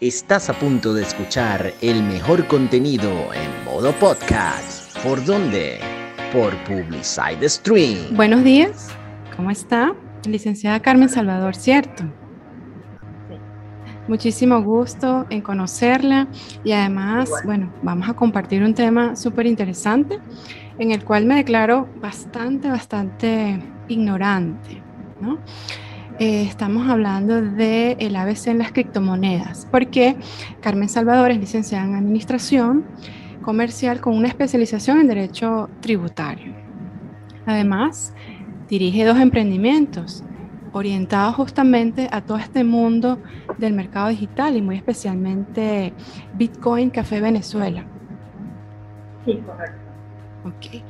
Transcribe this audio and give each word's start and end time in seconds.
Estás 0.00 0.48
a 0.48 0.52
punto 0.52 0.94
de 0.94 1.02
escuchar 1.02 1.72
el 1.80 2.04
mejor 2.04 2.46
contenido 2.46 3.10
en 3.34 3.64
modo 3.64 3.90
podcast. 3.94 4.96
¿Por 5.02 5.24
dónde? 5.24 5.80
Por 6.32 6.54
Publicide 6.62 7.48
Stream. 7.48 8.14
Buenos 8.14 8.44
días, 8.44 8.90
¿cómo 9.34 9.50
está? 9.50 9.92
Licenciada 10.24 10.78
Carmen 10.78 11.08
Salvador, 11.08 11.56
¿cierto? 11.56 12.04
Muchísimo 14.06 14.62
gusto 14.62 15.26
en 15.30 15.40
conocerla 15.40 16.28
y 16.62 16.70
además, 16.70 17.28
bueno, 17.44 17.74
vamos 17.82 18.08
a 18.08 18.14
compartir 18.14 18.62
un 18.62 18.74
tema 18.74 19.16
súper 19.16 19.46
interesante 19.46 20.20
en 20.78 20.92
el 20.92 21.02
cual 21.02 21.26
me 21.26 21.34
declaro 21.34 21.88
bastante, 22.00 22.68
bastante 22.68 23.60
ignorante, 23.88 24.80
¿no? 25.20 25.40
Eh, 26.20 26.42
estamos 26.42 26.88
hablando 26.88 27.40
del 27.40 27.96
el 28.00 28.16
ABC 28.16 28.48
en 28.48 28.58
las 28.58 28.72
criptomonedas, 28.72 29.68
porque 29.70 30.16
Carmen 30.60 30.88
Salvador 30.88 31.30
es 31.30 31.38
licenciada 31.38 31.84
en 31.84 31.94
Administración 31.94 32.84
Comercial 33.40 34.00
con 34.00 34.16
una 34.16 34.26
especialización 34.26 34.98
en 34.98 35.06
Derecho 35.06 35.70
Tributario. 35.80 36.54
Además, 37.46 38.14
dirige 38.68 39.04
dos 39.04 39.18
emprendimientos 39.18 40.24
orientados 40.72 41.36
justamente 41.36 42.08
a 42.10 42.20
todo 42.20 42.38
este 42.38 42.64
mundo 42.64 43.20
del 43.56 43.74
mercado 43.74 44.08
digital 44.08 44.56
y 44.56 44.60
muy 44.60 44.74
especialmente 44.74 45.92
Bitcoin 46.34 46.90
Café 46.90 47.20
Venezuela. 47.20 47.84
Sí, 49.24 49.40
correcto. 49.46 49.78
Ok. 50.44 50.82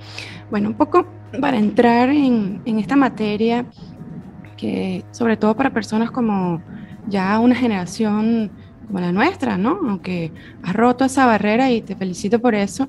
Bueno, 0.51 0.71
un 0.71 0.75
poco 0.75 1.07
para 1.39 1.59
entrar 1.59 2.09
en, 2.09 2.63
en 2.65 2.79
esta 2.79 2.97
materia, 2.97 3.67
que 4.59 5.05
sobre 5.13 5.39
todo 5.39 5.57
para 5.57 5.73
personas 5.73 6.11
como 6.11 6.61
ya 7.09 7.39
una 7.39 7.55
generación 7.55 8.51
como 8.87 9.01
la 9.01 9.13
nuestra, 9.13 9.57
¿no? 9.57 9.79
Aunque 9.89 10.33
has 10.63 10.75
roto 10.75 11.05
esa 11.05 11.25
barrera 11.25 11.71
y 11.71 11.81
te 11.81 11.97
felicito 11.97 12.41
por 12.41 12.55
eso. 12.55 12.89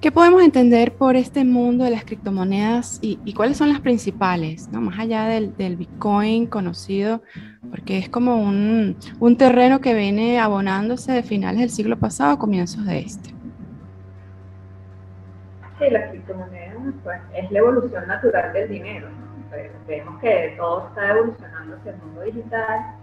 ¿Qué 0.00 0.12
podemos 0.12 0.42
entender 0.42 0.92
por 0.94 1.16
este 1.16 1.44
mundo 1.44 1.82
de 1.82 1.90
las 1.90 2.04
criptomonedas 2.04 3.00
y, 3.02 3.34
cuáles 3.34 3.56
son 3.56 3.68
las 3.68 3.80
principales, 3.80 4.68
¿no? 4.68 4.80
más 4.80 4.96
allá 4.96 5.24
del, 5.24 5.56
del, 5.56 5.74
Bitcoin 5.74 6.46
conocido, 6.46 7.20
porque 7.68 7.98
es 7.98 8.08
como 8.08 8.36
un, 8.40 8.96
un, 9.18 9.36
terreno 9.36 9.80
que 9.80 9.94
viene 9.94 10.38
abonándose 10.38 11.10
de 11.10 11.24
finales 11.24 11.60
del 11.60 11.70
siglo 11.70 11.98
pasado 11.98 12.34
a 12.34 12.38
comienzos 12.38 12.86
de 12.86 13.00
este? 13.00 13.30
Sí, 15.80 15.90
las 15.90 16.10
criptomonedas 16.10 16.76
pues, 17.02 17.18
es 17.34 17.50
la 17.50 17.58
evolución 17.58 18.06
natural 18.06 18.52
del 18.52 18.68
dinero. 18.68 19.27
¿No? 19.50 19.86
vemos 19.86 20.20
que 20.20 20.54
todo 20.56 20.88
está 20.88 21.10
evolucionando 21.10 21.76
hacia 21.76 21.92
el 21.92 21.98
mundo 21.98 22.20
digital 22.22 22.94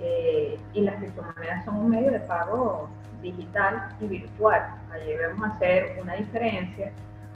eh, 0.00 0.58
y 0.72 0.80
las 0.82 0.96
criptomonedas 0.96 1.64
son 1.64 1.76
un 1.76 1.90
medio 1.90 2.10
de 2.10 2.20
pago 2.20 2.88
digital 3.20 3.88
y 4.00 4.06
virtual. 4.06 4.62
Allí 4.92 5.06
debemos 5.06 5.50
hacer 5.50 5.98
una 6.00 6.14
diferencia 6.14 6.92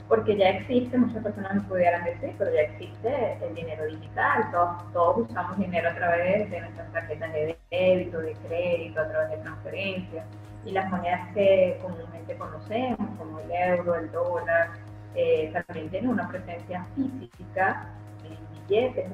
porque 0.07 0.37
ya 0.37 0.49
existe, 0.49 0.97
muchas 0.97 1.21
personas 1.21 1.55
me 1.55 1.61
pudieran 1.61 2.05
decir, 2.05 2.33
pero 2.37 2.53
ya 2.53 2.61
existe 2.61 3.37
el 3.41 3.53
dinero 3.55 3.85
digital, 3.87 4.49
todos, 4.51 4.93
todos 4.93 5.29
usamos 5.29 5.57
dinero 5.57 5.89
a 5.89 5.95
través 5.95 6.49
de 6.49 6.61
nuestras 6.61 6.91
tarjetas 6.93 7.33
de 7.33 7.57
débito, 7.69 8.19
de 8.19 8.33
crédito, 8.47 9.01
a 9.01 9.09
través 9.09 9.29
de 9.31 9.37
transferencias 9.37 10.25
y 10.65 10.71
las 10.71 10.89
monedas 10.89 11.33
que 11.33 11.77
comúnmente 11.81 12.37
conocemos, 12.37 13.09
como 13.17 13.39
el 13.39 13.51
euro, 13.51 13.95
el 13.95 14.11
dólar, 14.11 14.69
eh, 15.15 15.51
también 15.53 15.89
tienen 15.89 16.09
una 16.09 16.27
presencia 16.29 16.85
física 16.95 17.87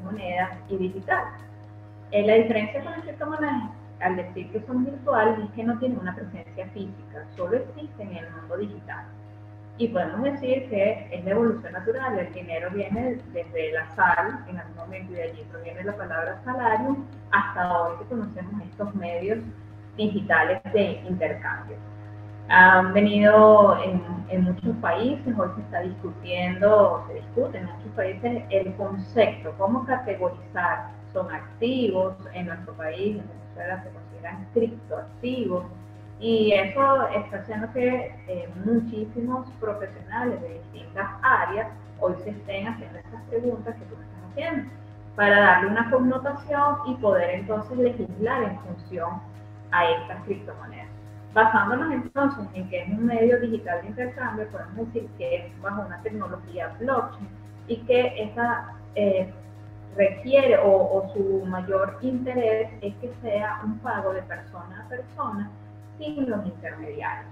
monedas 0.04 0.58
y 0.70 0.78
digital. 0.78 1.24
Eh, 2.12 2.26
la 2.26 2.36
diferencia 2.36 2.84
con 2.84 2.92
las 2.92 3.02
criptomonedas, 3.02 3.72
al 4.00 4.16
decir 4.16 4.52
que 4.52 4.62
son 4.62 4.86
virtuales, 4.86 5.40
es 5.40 5.52
que 5.52 5.64
no 5.64 5.78
tienen 5.80 6.00
una 6.00 6.16
presencia 6.16 6.68
física, 6.68 7.26
solo 7.36 7.58
existen 7.58 8.12
en 8.12 8.18
el 8.18 8.32
mundo 8.32 8.58
digital. 8.58 9.06
Y 9.78 9.88
podemos 9.88 10.22
decir 10.24 10.70
que 10.70 11.10
es 11.12 11.26
la 11.26 11.32
evolución 11.32 11.74
natural, 11.74 12.20
el 12.20 12.32
dinero 12.32 12.70
viene 12.72 13.18
desde 13.32 13.72
la 13.72 13.90
sal, 13.96 14.46
en 14.48 14.58
algún 14.58 14.76
momento, 14.76 15.14
y 15.14 15.16
de 15.16 15.24
allí 15.24 15.44
proviene 15.52 15.84
la 15.84 15.96
palabra 15.96 16.40
salario, 16.44 16.98
hasta 17.32 17.82
hoy 17.82 17.98
que 17.98 18.06
conocemos 18.06 18.62
estos 18.64 18.94
medios 18.96 19.40
digitales 19.98 20.62
de 20.74 21.02
intercambio 21.08 21.78
han 22.50 22.94
venido 22.94 23.78
en, 23.84 24.44
muchos 24.44 24.76
países, 24.78 25.38
hoy 25.38 25.50
se 25.56 25.62
está 25.62 25.82
discutiendo, 25.82 27.04
se 27.08 27.14
discute 27.16 27.58
en 27.58 27.66
muchos 27.66 27.92
países 27.96 28.44
el 28.50 28.74
concepto, 28.76 29.54
cómo 29.58 29.86
categorizar, 29.86 30.90
son 31.14 31.32
activos 31.32 32.16
en 32.34 32.48
nuestro 32.48 32.74
país, 32.74 33.18
en 33.18 33.28
Venezuela 33.28 33.84
se 33.84 33.90
consideran 33.92 34.48
criptoactivos, 34.54 35.66
y 36.20 36.52
eso 36.54 37.08
está 37.10 37.38
haciendo 37.38 37.72
que 37.74 38.16
eh, 38.28 38.50
muchísimos 38.66 39.48
profesionales 39.60 40.42
de 40.42 40.60
distintas 40.60 41.10
áreas 41.22 41.68
hoy 42.00 42.16
se 42.24 42.32
estén 42.32 42.68
haciendo 42.68 42.98
estas 42.98 43.22
preguntas 43.24 43.76
que 43.76 43.86
tú 43.86 43.96
estás 43.96 44.32
haciendo, 44.32 44.70
para 45.16 45.40
darle 45.40 45.70
una 45.70 45.92
connotación 45.92 46.78
y 46.88 46.96
poder 46.96 47.30
entonces 47.32 47.78
legislar 47.78 48.44
en 48.44 48.60
función 48.62 49.22
a 49.72 49.86
estas 49.86 50.24
criptomonedas. 50.24 50.83
Basándonos 51.34 51.92
entonces 51.92 52.46
en 52.54 52.70
que 52.70 52.84
es 52.84 52.90
un 52.90 53.08
medio 53.08 53.40
digital 53.40 53.82
de 53.82 53.88
intercambio, 53.88 54.48
podemos 54.50 54.94
decir 54.94 55.10
que 55.18 55.36
es 55.38 55.62
bajo 55.62 55.82
una 55.82 56.00
tecnología 56.04 56.76
blockchain 56.80 57.28
y 57.68 57.78
que 57.86 58.24
esa 58.24 58.76
eh, 58.94 59.34
requiere 59.96 60.60
o, 60.64 61.12
su 61.14 61.44
mayor 61.48 61.98
interés 62.02 62.70
es 62.82 62.94
que 62.96 63.12
sea 63.24 63.62
un 63.64 63.80
pago 63.80 64.14
de 64.14 64.22
persona 64.24 64.84
a 64.86 64.90
persona 64.90 65.50
sin 65.98 66.30
los 66.30 66.46
intermediarios. 66.46 67.32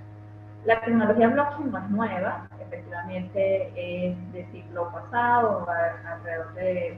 La 0.65 0.81
tecnología 0.81 1.27
blockchain 1.27 1.71
no 1.71 1.77
es 1.77 1.89
nueva, 1.91 2.47
efectivamente 2.59 3.71
es 3.75 4.33
de 4.33 4.47
siglo 4.51 4.91
pasado, 4.91 5.67
alrededor 5.69 6.53
de 6.55 6.97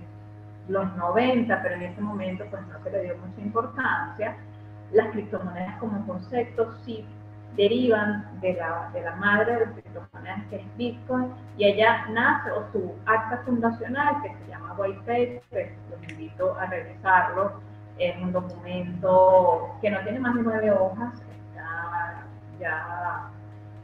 los 0.69 0.95
90, 0.95 1.61
pero 1.61 1.75
en 1.75 1.81
ese 1.83 1.99
momento 1.99 2.45
pues 2.49 2.65
no 2.67 2.81
se 2.81 2.91
le 2.91 3.03
dio 3.03 3.17
mucha 3.17 3.41
importancia 3.41 4.37
las 4.93 5.07
criptomonedas 5.09 5.77
como 5.79 6.05
concepto 6.05 6.73
sí 6.85 7.05
derivan 7.55 8.39
de 8.41 8.53
la, 8.53 8.89
de 8.93 9.01
la 9.01 9.15
madre 9.15 9.53
de 9.53 9.65
las 9.65 9.73
criptomonedas 9.73 10.45
que 10.49 10.55
es 10.57 10.77
Bitcoin 10.77 11.33
y 11.57 11.65
ella 11.65 12.05
nace 12.09 12.51
o 12.51 12.71
su 12.71 12.95
acta 13.05 13.41
fundacional 13.45 14.21
que 14.23 14.29
se 14.29 14.51
llama 14.51 14.75
White 14.77 14.99
Paper, 15.51 15.73
los 15.91 16.11
invito 16.11 16.57
a 16.57 16.65
revisarlo, 16.65 17.61
es 17.99 18.15
un 18.21 18.31
documento 18.31 19.69
que 19.81 19.91
no 19.91 19.99
tiene 20.01 20.19
más 20.19 20.35
de 20.35 20.41
nueve 20.41 20.71
hojas, 20.71 21.13
está 21.49 22.25
ya 22.59 23.29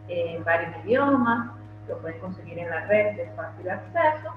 en 0.07 0.43
varios 0.43 0.73
idiomas, 0.83 1.51
lo 1.87 1.97
pueden 1.99 2.19
conseguir 2.19 2.57
en 2.57 2.69
la 2.69 2.85
red 2.85 3.17
de 3.17 3.29
fácil 3.35 3.69
acceso 3.69 4.33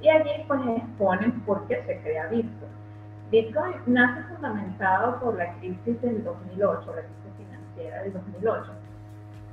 y 0.00 0.08
allí 0.10 0.44
pues 0.46 0.60
exponen 0.76 1.40
por 1.42 1.66
qué 1.66 1.82
se 1.86 2.00
crea 2.02 2.26
Bitcoin. 2.26 2.83
Bitcoin 3.30 3.74
nace 3.86 4.22
fundamentado 4.34 5.18
por 5.20 5.36
la 5.36 5.52
crisis 5.54 6.00
del 6.02 6.22
2008, 6.22 6.94
la 6.94 7.02
crisis 7.02 7.32
financiera 7.38 8.02
del 8.02 8.12
2008, 8.12 8.72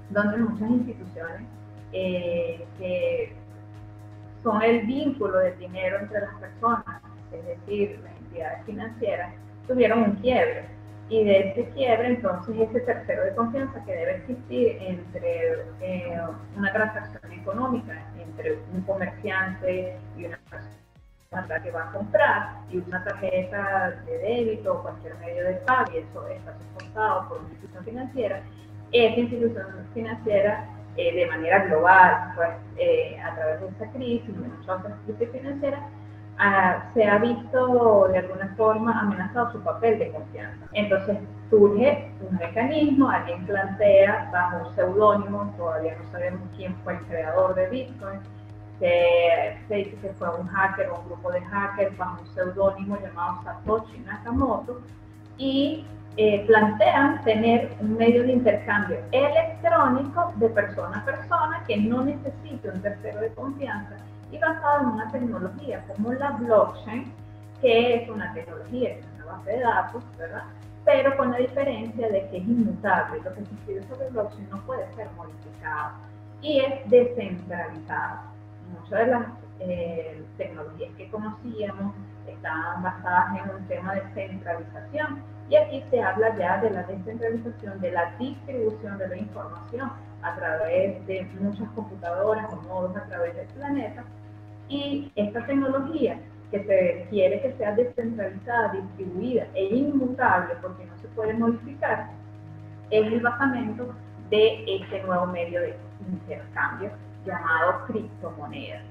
donde 0.09 0.37
muchas 0.37 0.69
instituciones 0.69 1.41
eh, 1.93 2.65
que 2.77 3.33
son 4.43 4.61
el 4.61 4.85
vínculo 4.85 5.37
del 5.39 5.57
dinero 5.57 5.99
entre 5.99 6.21
las 6.21 6.35
personas, 6.35 7.01
es 7.31 7.45
decir, 7.45 7.99
las 8.03 8.15
entidades 8.17 8.65
financieras, 8.65 9.33
tuvieron 9.67 10.03
un 10.03 10.15
quiebre. 10.15 10.65
Y 11.09 11.25
de 11.25 11.49
ese 11.49 11.69
quiebre, 11.71 12.07
entonces, 12.07 12.55
ese 12.57 12.79
tercero 12.81 13.25
de 13.25 13.35
confianza 13.35 13.83
que 13.83 13.91
debe 13.91 14.15
existir 14.17 14.77
entre 14.79 15.65
eh, 15.81 16.17
una 16.55 16.71
transacción 16.71 17.33
económica, 17.33 17.93
entre 18.17 18.59
un 18.73 18.81
comerciante 18.81 19.97
y 20.17 20.25
una 20.25 20.37
persona 20.49 20.80
que 21.31 21.71
va 21.71 21.83
a 21.83 21.91
comprar 21.93 22.55
y 22.69 22.79
una 22.79 23.01
tarjeta 23.05 23.93
de 24.05 24.17
débito 24.17 24.73
o 24.73 24.81
cualquier 24.81 25.17
medio 25.19 25.45
de 25.45 25.53
pago 25.65 25.89
y 25.93 25.99
eso 25.99 26.27
está 26.27 26.53
soportado 26.57 27.29
por 27.29 27.39
una 27.39 27.49
institución 27.51 27.85
financiera, 27.85 28.41
esa 28.91 29.17
institución 29.17 29.65
financiera 29.93 30.67
eh, 30.97 31.15
de 31.15 31.27
manera 31.27 31.63
global, 31.67 32.33
pues, 32.35 32.49
eh, 32.75 33.17
a 33.21 33.33
través 33.33 33.61
de 33.61 33.67
esta 33.69 33.89
crisis 33.91 34.27
y 34.27 34.31
de 34.33 34.39
muchas 34.49 34.79
otras 34.79 34.93
crisis 35.05 35.29
financieras, 35.31 35.79
ah, 36.37 36.91
se 36.93 37.05
ha 37.05 37.17
visto 37.19 38.09
de 38.09 38.17
alguna 38.17 38.53
forma 38.57 38.99
amenazado 38.99 39.53
su 39.53 39.61
papel 39.61 39.99
de 39.99 40.11
confianza. 40.11 40.65
Entonces 40.73 41.17
surge 41.49 42.11
un 42.29 42.35
mecanismo, 42.35 43.09
alguien 43.09 43.45
plantea 43.45 44.29
bajo 44.33 44.67
un 44.67 44.75
seudónimo, 44.75 45.53
todavía 45.55 45.95
no 45.97 46.11
sabemos 46.11 46.41
quién 46.57 46.75
fue 46.83 46.95
el 46.95 46.99
creador 47.05 47.55
de 47.55 47.69
Bitcoin, 47.69 48.19
dice 49.69 49.95
que 50.01 50.09
fue 50.17 50.29
un 50.39 50.47
hacker 50.47 50.89
o 50.89 50.99
un 50.99 51.05
grupo 51.05 51.31
de 51.31 51.41
hackers 51.41 51.95
bajo 51.97 52.21
un 52.21 52.27
seudónimo 52.33 52.97
llamado 52.99 53.41
Satoshi 53.43 53.99
Nakamoto 53.99 54.81
y 55.37 55.85
eh, 56.17 56.43
plantean 56.47 57.23
tener 57.23 57.75
un 57.79 57.95
medio 57.97 58.23
de 58.23 58.33
intercambio 58.33 58.97
electrónico 59.11 60.33
de 60.35 60.49
persona 60.49 60.99
a 60.99 61.05
persona 61.05 61.63
que 61.67 61.77
no 61.77 62.03
necesite 62.03 62.69
un 62.69 62.81
tercero 62.81 63.21
de 63.21 63.33
confianza 63.33 63.95
y 64.31 64.37
basado 64.37 64.81
en 64.81 64.87
una 64.87 65.11
tecnología 65.11 65.83
como 65.87 66.13
la 66.13 66.31
blockchain, 66.31 67.13
que 67.61 67.95
es 67.95 68.09
una 68.09 68.33
tecnología, 68.33 68.89
es 68.89 69.05
una 69.15 69.25
base 69.25 69.51
de 69.51 69.59
datos, 69.59 70.03
¿verdad? 70.17 70.43
pero 70.85 71.15
con 71.15 71.31
la 71.31 71.37
diferencia 71.37 72.09
de 72.09 72.27
que 72.29 72.37
es 72.37 72.43
inmutable. 72.43 73.21
Lo 73.23 73.33
que 73.33 73.45
se 73.45 73.53
escribe 73.55 73.83
sobre 73.87 74.09
blockchain 74.09 74.49
no 74.49 74.61
puede 74.65 74.91
ser 74.95 75.09
modificado 75.15 75.91
y 76.41 76.59
es 76.59 76.89
descentralizado. 76.89 78.30
Muchas 78.73 78.99
de 78.99 79.07
las 79.07 79.27
eh, 79.59 80.23
tecnologías 80.37 80.91
que 80.97 81.09
conocíamos 81.09 81.93
estaban 82.27 82.83
basadas 82.83 83.37
en 83.37 83.55
un 83.55 83.67
tema 83.67 83.95
de 83.95 84.01
centralización. 84.13 85.23
Y 85.49 85.55
aquí 85.55 85.83
se 85.89 86.01
habla 86.01 86.35
ya 86.37 86.61
de 86.61 86.69
la 86.71 86.83
descentralización, 86.83 87.81
de 87.81 87.91
la 87.91 88.15
distribución 88.17 88.97
de 88.97 89.07
la 89.09 89.17
información 89.17 89.91
a 90.21 90.35
través 90.35 91.05
de 91.07 91.27
muchas 91.39 91.67
computadoras 91.69 92.47
o 92.53 92.55
nodos 92.67 92.95
a 92.95 93.05
través 93.07 93.35
del 93.35 93.47
planeta. 93.47 94.03
Y 94.69 95.11
esta 95.15 95.45
tecnología 95.45 96.19
que 96.51 96.63
se 96.63 97.07
quiere 97.09 97.41
que 97.41 97.53
sea 97.53 97.73
descentralizada, 97.73 98.73
distribuida 98.73 99.47
e 99.53 99.65
inmutable 99.65 100.53
porque 100.61 100.85
no 100.85 100.97
se 100.97 101.07
puede 101.09 101.33
modificar, 101.33 102.09
es 102.89 103.07
el 103.07 103.21
basamento 103.21 103.93
de 104.29 104.63
este 104.67 105.03
nuevo 105.03 105.27
medio 105.27 105.61
de 105.61 105.75
intercambio 106.09 106.91
llamado 107.25 107.85
criptomonedas. 107.87 108.83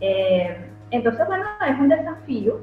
Eh, 0.00 0.70
entonces, 0.90 1.26
bueno, 1.26 1.44
es 1.66 1.78
un 1.78 1.88
desafío 1.88 2.60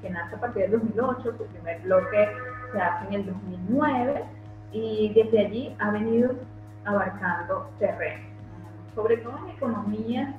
que 0.00 0.10
nace 0.10 0.34
a 0.34 0.40
partir 0.40 0.62
del 0.62 0.72
2008, 0.72 1.22
su 1.38 1.46
primer 1.46 1.80
bloque 1.82 2.28
se 2.72 2.80
hace 2.80 3.06
en 3.08 3.14
el 3.14 3.26
2009 3.26 4.24
y 4.72 5.12
desde 5.14 5.46
allí 5.46 5.76
ha 5.78 5.90
venido 5.90 6.34
abarcando 6.84 7.70
terreno, 7.78 8.24
sobre 8.94 9.18
todo 9.18 9.38
en 9.38 9.50
economías 9.50 10.34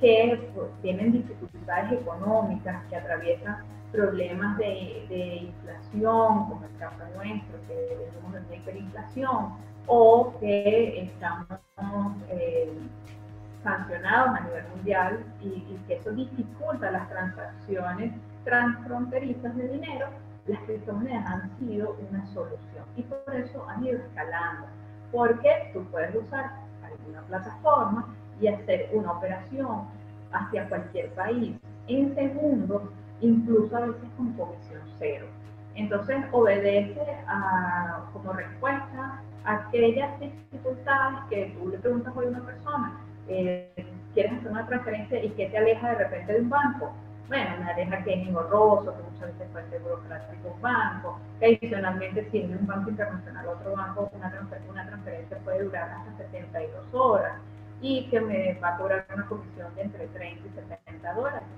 que 0.00 0.50
pues, 0.54 0.68
tienen 0.82 1.12
dificultades 1.12 2.00
económicas, 2.00 2.84
que 2.88 2.96
atraviesan 2.96 3.64
problemas 3.90 4.56
de, 4.58 5.48
inflación, 5.48 6.48
como 6.48 6.62
el 6.64 6.78
caso 6.78 7.02
nuestro, 7.16 7.58
que 7.66 8.08
tenemos 8.12 8.42
una 8.46 8.56
hiperinflación, 8.56 9.54
o 9.86 10.34
que 10.38 11.02
estamos 11.02 11.48
eh, 12.28 12.70
sancionados 13.62 14.36
a 14.36 14.40
nivel 14.40 14.68
mundial 14.74 15.24
y, 15.40 15.48
y, 15.48 15.80
que 15.86 15.94
eso 15.94 16.10
dificulta 16.12 16.90
las 16.90 17.08
transacciones 17.08 18.12
transfronterizas 18.44 19.56
de 19.56 19.68
dinero, 19.68 20.06
las 20.46 20.60
criptomonedas 20.62 21.26
han 21.26 21.58
sido 21.58 21.96
una 22.08 22.26
solución 22.26 22.84
y 22.96 23.02
por 23.02 23.34
eso 23.34 23.68
han 23.68 23.84
ido 23.84 23.98
escalando, 23.98 24.66
porque 25.12 25.70
tú 25.72 25.84
puedes 25.90 26.14
usar 26.14 26.52
alguna 26.82 27.20
plataforma 27.22 28.14
y 28.40 28.48
hacer 28.48 28.88
una 28.92 29.12
operación 29.12 29.88
hacia 30.32 30.68
cualquier 30.68 31.10
país 31.14 31.56
en 31.88 32.14
segundos, 32.14 32.82
incluso 33.20 33.76
a 33.76 33.80
veces 33.80 34.08
con 34.16 34.32
comisión 34.34 34.80
cero. 34.98 35.26
Entonces 35.74 36.24
obedece 36.32 37.00
a, 37.26 38.04
como 38.12 38.32
respuesta 38.32 39.20
a 39.44 39.54
aquellas 39.54 40.18
dificultades 40.20 41.20
que 41.30 41.56
tú 41.58 41.68
le 41.68 41.78
preguntas 41.78 42.16
a 42.16 42.20
una 42.20 42.40
persona, 42.44 42.98
eh, 43.28 43.70
quieres 44.14 44.32
hacer 44.32 44.50
una 44.50 44.66
transferencia 44.66 45.22
y 45.22 45.30
que 45.30 45.48
te 45.48 45.58
aleja 45.58 45.90
de 45.90 45.94
repente 45.96 46.32
de 46.32 46.40
un 46.40 46.50
banco. 46.50 46.92
Bueno, 47.28 47.50
me 47.58 47.70
aleja 47.70 48.02
que 48.04 48.14
es 48.14 48.26
engorroso, 48.26 48.96
que 48.96 49.02
muchas 49.02 49.32
veces 49.32 49.48
puede 49.52 49.68
ser 49.68 49.80
burocrático 49.82 50.48
un 50.48 50.60
banco, 50.62 51.20
que 51.38 51.46
adicionalmente 51.46 52.28
si 52.30 52.44
un 52.44 52.66
banco 52.66 52.90
internacional 52.90 53.46
a 53.46 53.50
otro 53.50 53.76
banco 53.76 54.10
una, 54.14 54.32
una 54.70 54.86
transferencia 54.86 55.38
puede 55.44 55.64
durar 55.64 55.90
hasta 55.90 56.24
72 56.24 56.94
horas 56.94 57.34
y 57.80 58.08
que 58.08 58.20
me 58.20 58.54
va 58.54 58.70
a 58.70 58.78
cobrar 58.78 59.06
una 59.14 59.26
comisión 59.26 59.74
de 59.74 59.82
entre 59.82 60.06
30 60.08 60.46
y 60.46 60.50
70 60.50 61.12
dólares. 61.14 61.48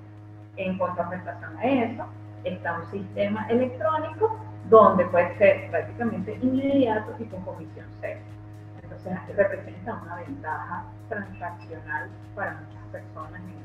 En 0.56 0.76
contraprestación 0.76 1.56
a 1.56 1.64
eso, 1.64 2.04
está 2.44 2.78
un 2.78 2.90
sistema 2.90 3.46
electrónico 3.48 4.38
donde 4.68 5.04
puede 5.06 5.36
ser 5.38 5.70
prácticamente 5.70 6.38
inmediato 6.42 7.14
y 7.18 7.24
con 7.24 7.42
comisión 7.42 7.86
cero. 8.00 8.20
Entonces, 9.04 9.36
representa 9.36 10.00
una 10.02 10.16
ventaja 10.16 10.84
transaccional 11.08 12.08
para 12.34 12.60
muchas 12.60 12.84
personas 12.92 13.40
en 13.40 13.60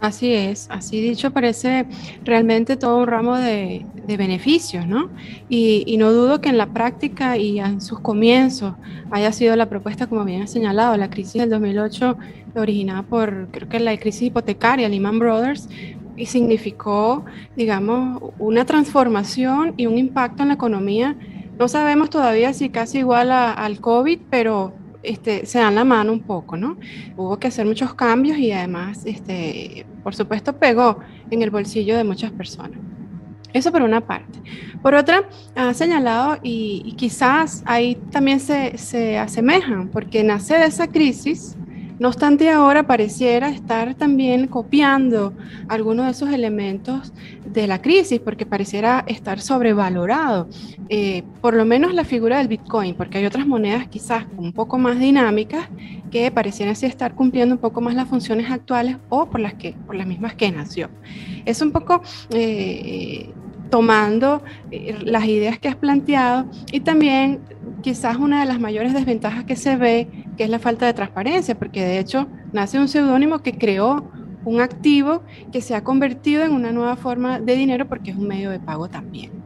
Así 0.00 0.34
es, 0.34 0.66
así 0.70 1.00
dicho, 1.00 1.30
parece 1.30 1.86
realmente 2.24 2.76
todo 2.76 2.98
un 2.98 3.06
ramo 3.06 3.38
de, 3.38 3.86
beneficios, 4.06 4.86
¿no? 4.86 5.08
Y, 5.48 5.96
no 5.96 6.12
dudo 6.12 6.42
que 6.42 6.50
en 6.50 6.58
la 6.58 6.66
práctica 6.66 7.38
y 7.38 7.58
en 7.58 7.80
sus 7.80 8.00
comienzos 8.00 8.74
haya 9.10 9.32
sido 9.32 9.56
la 9.56 9.70
propuesta, 9.70 10.06
como 10.06 10.26
bien 10.26 10.42
ha 10.42 10.46
señalado, 10.46 10.94
la 10.98 11.08
crisis 11.08 11.40
del 11.40 11.48
2008 11.48 12.18
originada 12.54 13.02
por, 13.02 13.48
creo 13.50 13.66
que 13.70 13.80
la 13.80 13.96
crisis 13.96 14.24
hipotecaria, 14.24 14.90
Lehman 14.90 15.18
Brothers, 15.18 15.70
y 16.16 16.26
significó, 16.26 17.24
digamos, 17.56 18.22
una 18.38 18.66
transformación 18.66 19.72
y 19.78 19.86
un 19.86 19.96
impacto 19.96 20.42
en 20.42 20.48
la 20.48 20.54
economía. 20.54 21.16
No 21.58 21.68
sabemos 21.68 22.10
todavía 22.10 22.52
si 22.52 22.68
casi 22.68 22.98
igual 22.98 23.30
al 23.30 23.80
COVID, 23.80 24.18
pero 24.30 24.72
este, 25.02 25.46
se 25.46 25.58
dan 25.58 25.74
la 25.74 25.84
mano 25.84 26.12
un 26.12 26.20
poco, 26.20 26.56
¿no? 26.56 26.76
Hubo 27.16 27.38
que 27.38 27.48
hacer 27.48 27.66
muchos 27.66 27.94
cambios 27.94 28.38
y 28.38 28.50
además, 28.52 29.02
este, 29.04 29.86
por 30.02 30.14
supuesto, 30.14 30.54
pegó 30.54 30.98
en 31.30 31.42
el 31.42 31.50
bolsillo 31.50 31.96
de 31.96 32.04
muchas 32.04 32.32
personas. 32.32 32.78
Eso 33.52 33.70
por 33.70 33.82
una 33.82 34.00
parte. 34.00 34.40
Por 34.82 34.94
otra, 34.94 35.28
ha 35.54 35.72
señalado, 35.74 36.38
y, 36.42 36.94
quizás 36.96 37.62
ahí 37.66 37.94
también 38.10 38.40
se, 38.40 38.76
se, 38.78 39.16
asemejan, 39.16 39.88
porque 39.88 40.24
nace 40.24 40.58
de 40.58 40.66
esa 40.66 40.88
crisis 40.88 41.56
no 41.98 42.08
obstante, 42.08 42.50
ahora 42.50 42.86
pareciera 42.86 43.48
estar 43.48 43.94
también 43.94 44.48
copiando 44.48 45.32
algunos 45.68 46.06
de 46.06 46.12
esos 46.12 46.30
elementos 46.30 47.12
de 47.46 47.66
la 47.66 47.80
crisis, 47.80 48.18
porque 48.20 48.46
pareciera 48.46 49.04
estar 49.06 49.40
sobrevalorado, 49.40 50.48
eh, 50.88 51.22
por 51.40 51.54
lo 51.54 51.64
menos 51.64 51.94
la 51.94 52.04
figura 52.04 52.38
del 52.38 52.48
Bitcoin, 52.48 52.94
porque 52.94 53.18
hay 53.18 53.26
otras 53.26 53.46
monedas 53.46 53.86
quizás 53.86 54.26
un 54.36 54.52
poco 54.52 54.76
más 54.78 54.98
dinámicas 54.98 55.68
que 56.10 56.30
parecieran 56.30 56.72
así 56.72 56.86
estar 56.86 57.14
cumpliendo 57.14 57.54
un 57.54 57.60
poco 57.60 57.80
más 57.80 57.94
las 57.94 58.08
funciones 58.08 58.50
actuales 58.50 58.96
o 59.08 59.26
por 59.26 59.40
las, 59.40 59.54
que, 59.54 59.72
por 59.86 59.94
las 59.94 60.06
mismas 60.06 60.34
que 60.34 60.50
nació. 60.50 60.90
Es 61.44 61.62
un 61.62 61.70
poco... 61.70 62.02
Eh, 62.30 63.32
tomando 63.74 64.40
eh, 64.70 64.96
las 65.04 65.24
ideas 65.24 65.58
que 65.58 65.66
has 65.66 65.74
planteado 65.74 66.46
y 66.70 66.78
también 66.78 67.40
quizás 67.82 68.18
una 68.18 68.38
de 68.38 68.46
las 68.46 68.60
mayores 68.60 68.94
desventajas 68.94 69.42
que 69.42 69.56
se 69.56 69.74
ve, 69.74 70.06
que 70.36 70.44
es 70.44 70.48
la 70.48 70.60
falta 70.60 70.86
de 70.86 70.94
transparencia, 70.94 71.58
porque 71.58 71.84
de 71.84 71.98
hecho 71.98 72.28
nace 72.52 72.78
un 72.78 72.86
seudónimo 72.86 73.40
que 73.40 73.58
creó 73.58 74.08
un 74.44 74.60
activo 74.60 75.22
que 75.50 75.60
se 75.60 75.74
ha 75.74 75.82
convertido 75.82 76.44
en 76.44 76.52
una 76.52 76.70
nueva 76.70 76.94
forma 76.94 77.40
de 77.40 77.56
dinero 77.56 77.88
porque 77.88 78.12
es 78.12 78.16
un 78.16 78.28
medio 78.28 78.48
de 78.50 78.60
pago 78.60 78.88
también 78.88 79.43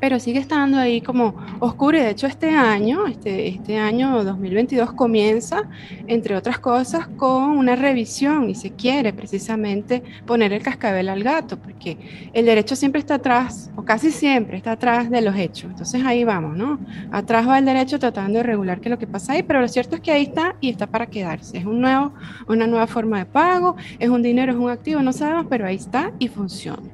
pero 0.00 0.18
sigue 0.20 0.38
estando 0.38 0.78
ahí 0.78 1.00
como 1.00 1.34
oscuro 1.60 1.98
de 1.98 2.10
hecho 2.10 2.26
este 2.26 2.50
año, 2.50 3.06
este, 3.06 3.48
este 3.48 3.78
año 3.78 4.24
2022 4.24 4.92
comienza, 4.92 5.62
entre 6.06 6.36
otras 6.36 6.58
cosas, 6.58 7.08
con 7.16 7.42
una 7.42 7.76
revisión 7.76 8.50
y 8.50 8.54
se 8.54 8.72
quiere 8.72 9.12
precisamente 9.12 10.02
poner 10.26 10.52
el 10.52 10.62
cascabel 10.62 11.08
al 11.08 11.22
gato, 11.22 11.58
porque 11.58 12.30
el 12.32 12.46
derecho 12.46 12.76
siempre 12.76 13.00
está 13.00 13.14
atrás, 13.14 13.70
o 13.76 13.84
casi 13.84 14.10
siempre 14.10 14.56
está 14.56 14.72
atrás 14.72 15.10
de 15.10 15.20
los 15.20 15.36
hechos. 15.36 15.70
Entonces 15.70 16.04
ahí 16.04 16.24
vamos, 16.24 16.56
¿no? 16.56 16.78
Atrás 17.10 17.48
va 17.48 17.58
el 17.58 17.64
derecho 17.64 17.98
tratando 17.98 18.38
de 18.38 18.42
regular 18.42 18.80
qué 18.80 18.88
es 18.88 18.90
lo 18.90 18.98
que 18.98 19.06
pasa 19.06 19.32
ahí, 19.32 19.42
pero 19.42 19.60
lo 19.60 19.68
cierto 19.68 19.96
es 19.96 20.00
que 20.00 20.12
ahí 20.12 20.24
está 20.24 20.56
y 20.60 20.70
está 20.70 20.86
para 20.86 21.06
quedarse. 21.06 21.58
Es 21.58 21.64
un 21.64 21.80
nuevo, 21.80 22.12
una 22.48 22.66
nueva 22.66 22.86
forma 22.86 23.18
de 23.18 23.26
pago, 23.26 23.76
es 23.98 24.08
un 24.08 24.22
dinero, 24.22 24.52
es 24.52 24.58
un 24.58 24.70
activo, 24.70 25.02
no 25.02 25.12
sabemos, 25.12 25.46
pero 25.48 25.66
ahí 25.66 25.76
está 25.76 26.12
y 26.18 26.28
funciona. 26.28 26.88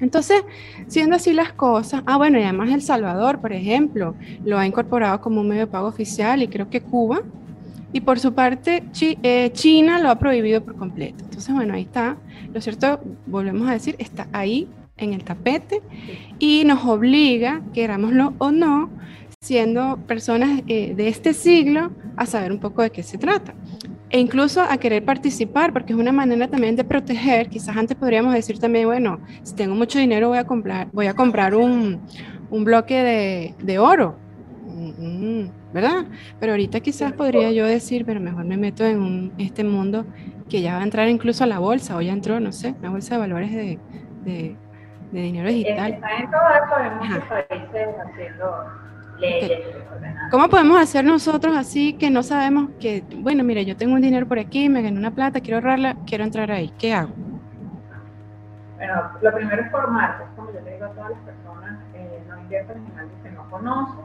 Entonces, 0.00 0.44
siendo 0.88 1.16
así 1.16 1.32
las 1.32 1.52
cosas, 1.52 2.02
ah, 2.06 2.16
bueno, 2.16 2.38
y 2.38 2.42
además 2.42 2.70
El 2.70 2.82
Salvador, 2.82 3.40
por 3.40 3.52
ejemplo, 3.52 4.14
lo 4.44 4.58
ha 4.58 4.66
incorporado 4.66 5.20
como 5.20 5.40
un 5.40 5.48
medio 5.48 5.62
de 5.62 5.66
pago 5.66 5.88
oficial 5.88 6.42
y 6.42 6.48
creo 6.48 6.70
que 6.70 6.80
Cuba, 6.80 7.22
y 7.92 8.00
por 8.00 8.18
su 8.20 8.32
parte 8.32 8.84
eh, 9.00 9.50
China 9.52 9.98
lo 9.98 10.10
ha 10.10 10.18
prohibido 10.18 10.62
por 10.62 10.76
completo. 10.76 11.24
Entonces, 11.24 11.54
bueno, 11.54 11.74
ahí 11.74 11.82
está. 11.82 12.16
Lo 12.52 12.60
cierto, 12.60 13.00
volvemos 13.26 13.68
a 13.68 13.72
decir, 13.72 13.96
está 13.98 14.28
ahí 14.32 14.68
en 14.96 15.12
el 15.12 15.24
tapete 15.24 15.80
y 16.38 16.64
nos 16.64 16.84
obliga, 16.84 17.62
querámoslo 17.72 18.34
o 18.38 18.50
no, 18.50 18.90
siendo 19.40 19.98
personas 20.06 20.62
eh, 20.68 20.94
de 20.94 21.08
este 21.08 21.32
siglo, 21.32 21.90
a 22.16 22.26
saber 22.26 22.52
un 22.52 22.58
poco 22.58 22.82
de 22.82 22.90
qué 22.90 23.02
se 23.02 23.18
trata 23.18 23.54
e 24.10 24.18
incluso 24.18 24.60
a 24.60 24.76
querer 24.78 25.04
participar, 25.04 25.72
porque 25.72 25.92
es 25.92 25.98
una 25.98 26.12
manera 26.12 26.48
también 26.48 26.74
de 26.74 26.84
proteger. 26.84 27.48
Quizás 27.48 27.76
antes 27.76 27.96
podríamos 27.96 28.34
decir 28.34 28.58
también, 28.58 28.86
bueno, 28.86 29.20
si 29.42 29.54
tengo 29.54 29.74
mucho 29.74 29.98
dinero 29.98 30.28
voy 30.28 30.38
a 30.38 30.44
comprar, 30.44 30.88
voy 30.92 31.06
a 31.06 31.14
comprar 31.14 31.54
un, 31.54 32.00
un 32.50 32.64
bloque 32.64 33.02
de, 33.02 33.54
de 33.62 33.78
oro, 33.78 34.16
mm, 34.66 35.44
¿verdad? 35.72 36.06
Pero 36.40 36.52
ahorita 36.52 36.80
quizás 36.80 37.12
podría 37.12 37.52
yo 37.52 37.64
decir, 37.66 38.04
pero 38.04 38.20
mejor 38.20 38.44
me 38.44 38.56
meto 38.56 38.84
en 38.84 39.00
un, 39.00 39.32
este 39.38 39.62
mundo 39.62 40.04
que 40.48 40.60
ya 40.60 40.74
va 40.74 40.80
a 40.80 40.84
entrar 40.84 41.08
incluso 41.08 41.44
a 41.44 41.46
la 41.46 41.60
bolsa, 41.60 41.96
o 41.96 42.00
ya 42.00 42.12
entró, 42.12 42.40
no 42.40 42.50
sé, 42.50 42.74
la 42.82 42.90
bolsa 42.90 43.14
de 43.14 43.20
valores 43.20 43.52
de, 43.52 43.78
de, 44.24 44.56
de 45.12 45.20
dinero 45.22 45.48
digital. 45.48 45.92
Está 45.92 46.16
en 46.16 46.30
todo 46.30 46.40
eso 46.50 46.78
en 46.84 46.98
muchos 46.98 47.24
países 49.20 49.58
haciendo 49.60 49.80
¿Cómo 50.30 50.48
podemos 50.48 50.80
hacer 50.80 51.04
nosotros 51.04 51.56
así 51.56 51.94
que 51.94 52.10
no 52.10 52.22
sabemos 52.22 52.70
que, 52.80 53.02
bueno, 53.16 53.42
mire, 53.42 53.64
yo 53.64 53.76
tengo 53.76 53.94
un 53.94 54.00
dinero 54.00 54.26
por 54.26 54.38
aquí, 54.38 54.68
me 54.68 54.80
gané 54.80 54.98
una 54.98 55.10
plata, 55.10 55.40
quiero 55.40 55.56
ahorrarla, 55.56 55.96
quiero 56.06 56.24
entrar 56.24 56.50
ahí? 56.52 56.72
¿Qué 56.78 56.94
hago? 56.94 57.10
Bueno, 58.76 59.10
lo 59.20 59.34
primero 59.34 59.62
es 59.62 59.70
formarte, 59.70 60.24
como 60.36 60.52
yo 60.52 60.60
le 60.60 60.74
digo 60.74 60.86
a 60.86 60.90
todas 60.90 61.10
las 61.10 61.18
personas, 61.20 61.78
eh, 61.94 62.22
no 62.28 62.38
inviertas 62.38 62.76
en 62.76 62.98
algo 62.98 63.12
que 63.22 63.30
no 63.30 63.50
conoces, 63.50 64.04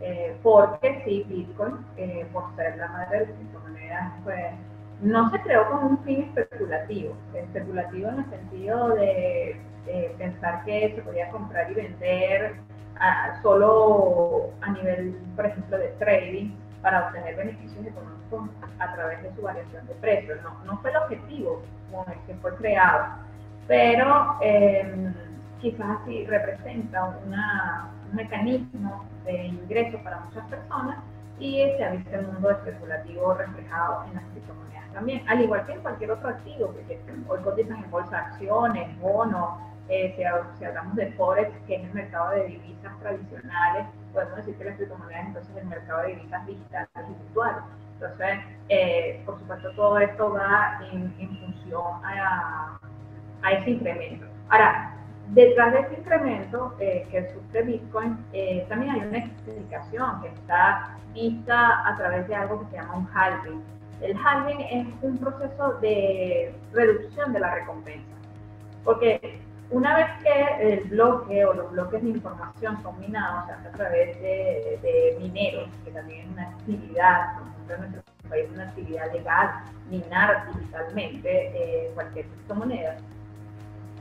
eh, 0.00 0.36
porque 0.42 1.02
sí, 1.04 1.24
Bitcoin, 1.28 1.76
eh, 1.96 2.26
por 2.32 2.44
ser 2.56 2.76
la 2.76 2.88
madre 2.88 3.20
de 3.20 3.26
las 3.26 3.34
criptomonedas, 3.36 4.12
pues 4.24 4.44
no 5.02 5.30
se 5.30 5.40
creó 5.40 5.70
con 5.70 5.84
un 5.84 5.98
fin 6.04 6.22
especulativo, 6.22 7.14
especulativo 7.34 8.08
en 8.08 8.18
el 8.18 8.30
sentido 8.30 8.88
de, 8.90 9.56
pensar 10.18 10.64
que 10.64 10.92
se 10.94 11.02
podía 11.02 11.30
comprar 11.30 11.70
y 11.72 11.74
vender 11.74 12.54
solo 13.42 14.50
a 14.60 14.70
nivel, 14.70 15.18
por 15.36 15.46
ejemplo, 15.46 15.78
de 15.78 15.88
trading 15.98 16.50
para 16.82 17.06
obtener 17.06 17.36
beneficios 17.36 17.86
económicos 17.86 18.50
a 18.78 18.94
través 18.94 19.22
de 19.22 19.34
su 19.34 19.42
variación 19.42 19.86
de 19.86 19.94
precios. 19.94 20.38
No, 20.42 20.64
no 20.64 20.78
fue 20.80 20.90
el 20.90 20.96
objetivo 20.96 21.62
con 21.90 22.10
el 22.12 22.18
que 22.26 22.34
fue 22.36 22.54
creado, 22.56 23.06
pero 23.66 24.36
eh, 24.40 25.12
quizás 25.60 25.98
sí 26.06 26.26
representa 26.26 27.16
una, 27.26 27.90
un 28.08 28.16
mecanismo 28.16 29.04
de 29.24 29.46
ingreso 29.46 29.98
para 30.02 30.20
muchas 30.20 30.44
personas 30.46 30.98
y 31.38 31.56
se 31.76 31.84
ha 31.84 31.90
visto 31.90 32.10
el 32.14 32.26
mundo 32.26 32.50
especulativo 32.50 33.34
reflejado 33.34 34.04
en 34.08 34.14
las 34.14 34.24
criptomonedas 34.24 34.92
también, 34.92 35.22
al 35.28 35.40
igual 35.40 35.64
que 35.66 35.72
en 35.72 35.80
cualquier 35.80 36.10
otro 36.10 36.28
activo, 36.28 36.68
porque 36.68 37.00
hoy 37.28 37.40
cotizan 37.40 37.84
en 37.84 37.90
bolsa 37.90 38.18
acciones, 38.18 39.00
bonos, 39.00 39.50
eh, 39.90 40.14
si, 40.16 40.64
hablamos 40.64 40.96
de 40.96 41.12
Forex, 41.12 41.50
que 41.66 41.76
es 41.76 41.82
el 41.82 41.92
mercado 41.92 42.30
de 42.30 42.44
divisas 42.44 42.98
tradicionales, 43.00 43.86
podemos 44.12 44.36
decir 44.36 44.56
que 44.56 44.64
las 44.64 44.76
criptomonedas 44.76 45.26
entonces 45.26 45.56
es 45.56 45.62
el 45.62 45.68
mercado 45.68 46.02
de 46.02 46.08
divisas 46.08 46.46
digitales 46.46 46.88
y 46.96 47.22
virtuales. 47.22 47.64
Entonces, 47.94 48.38
eh, 48.70 49.22
por 49.26 49.38
supuesto, 49.38 49.70
todo 49.74 49.98
esto 49.98 50.32
va 50.32 50.80
en, 50.90 51.12
función 51.18 51.82
a, 52.04 52.80
a 53.42 53.52
ese 53.52 53.70
incremento. 53.72 54.26
Ahora, 54.48 54.94
Detrás 55.30 55.72
de 55.72 55.80
este 55.80 55.94
incremento 56.00 56.74
eh, 56.80 57.06
que 57.08 57.32
sufre 57.32 57.62
Bitcoin, 57.62 58.18
eh, 58.32 58.66
también 58.68 58.94
hay 58.96 59.00
una 59.02 59.18
explicación 59.18 60.22
que 60.22 60.28
está 60.28 60.96
vista 61.14 61.88
a 61.88 61.96
través 61.96 62.26
de 62.26 62.34
algo 62.34 62.60
que 62.60 62.70
se 62.70 62.76
llama 62.76 62.96
un 62.96 63.08
halving. 63.14 63.62
El 64.00 64.16
halving 64.16 64.60
es 64.60 64.88
un 65.02 65.18
proceso 65.18 65.74
de 65.74 66.52
reducción 66.72 67.32
de 67.32 67.38
la 67.38 67.54
recompensa, 67.54 68.10
porque 68.84 69.40
una 69.70 69.96
vez 69.96 70.06
que 70.22 70.72
el 70.72 70.84
bloque 70.88 71.44
o 71.44 71.54
los 71.54 71.70
bloques 71.70 72.02
de 72.02 72.08
información 72.10 72.82
son 72.82 72.98
minados, 72.98 73.50
a 73.50 73.70
través 73.76 74.20
de, 74.20 75.16
mineros, 75.20 75.68
que 75.84 75.92
también 75.92 76.20
es 76.20 76.32
una 76.32 76.42
actividad, 76.48 77.38
por 77.38 77.46
ejemplo 77.46 77.74
en 77.74 77.92
nuestro 77.92 78.28
país 78.28 78.44
es 78.46 78.50
una 78.52 78.64
actividad 78.64 79.12
legal, 79.12 79.50
minar 79.88 80.46
digitalmente 80.52 81.30
eh, 81.54 81.90
cualquier 81.94 82.26
criptomoneda, 82.26 82.96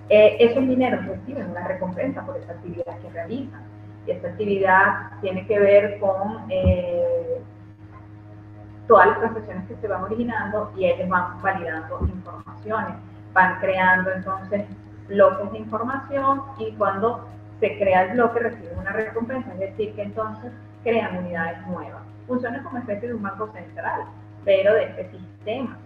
eh, 0.10 0.38
esos 0.40 0.64
mineros 0.64 1.06
reciben 1.06 1.52
una 1.52 1.68
recompensa 1.68 2.26
por 2.26 2.36
esa 2.38 2.54
actividad 2.54 2.98
que 3.00 3.10
realizan. 3.12 3.62
Y 4.08 4.12
esta 4.12 4.30
actividad 4.30 5.12
tiene 5.22 5.46
que 5.46 5.60
ver 5.60 6.00
con 6.00 6.46
eh, 6.50 7.42
todas 8.88 9.08
las 9.08 9.20
transacciones 9.20 9.68
que 9.68 9.76
se 9.76 9.88
van 9.88 10.04
originando 10.04 10.72
y 10.76 10.86
ellos 10.86 11.08
van 11.10 11.40
validando 11.44 12.00
informaciones, 12.02 12.96
van 13.34 13.60
creando 13.60 14.12
entonces 14.12 14.66
bloques 15.10 15.52
de 15.52 15.58
información 15.60 16.44
y 16.58 16.72
cuando 16.74 17.28
se 17.60 17.78
crea 17.78 18.04
el 18.04 18.14
bloque 18.14 18.40
reciben 18.40 18.78
una 18.80 18.92
recompensa, 18.92 19.52
es 19.54 19.60
decir, 19.60 19.94
que 19.96 20.04
entonces 20.04 20.52
crean 20.84 21.18
unidades 21.18 21.68
nuevas. 21.68 22.02
Funciona 22.28 22.64
como 22.64 22.78
especie 22.78 23.10
de 23.10 23.16
un 23.16 23.24
banco 23.24 23.52
central, 23.52 24.04
pero 24.46 24.74
de 24.76 24.84
este 24.84 25.10
sistema. 25.10 25.78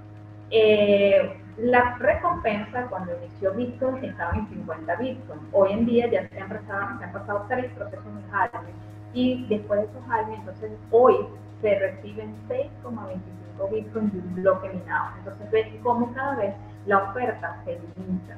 Eh, 0.51 1.35
la 1.57 1.95
recompensa 1.97 2.87
cuando 2.87 3.15
inició 3.17 3.53
Bitcoin 3.53 4.03
estaba 4.03 4.33
en 4.33 4.47
50 4.49 4.95
Bitcoin. 4.97 5.39
Hoy 5.51 5.71
en 5.71 5.85
día 5.85 6.07
ya 6.11 6.27
se 6.29 6.39
han, 6.39 6.49
pasado, 6.49 6.99
se 6.99 7.05
han 7.05 7.11
pasado 7.11 7.45
tres 7.47 7.71
procesos 7.73 8.05
de 8.05 8.21
halving 8.31 8.75
y 9.13 9.47
después 9.47 9.81
de 9.81 9.85
esos 9.85 10.09
halving, 10.09 10.35
entonces 10.35 10.71
hoy 10.91 11.15
se 11.61 11.79
reciben 11.79 12.35
6,25 12.49 13.71
Bitcoin 13.71 14.11
de 14.11 14.19
un 14.19 14.35
bloque 14.35 14.69
minado. 14.69 15.15
Entonces 15.19 15.49
ves 15.51 15.67
cómo 15.81 16.13
cada 16.13 16.35
vez 16.35 16.53
la 16.85 16.97
oferta 17.03 17.61
se 17.65 17.79
limita. 17.97 18.35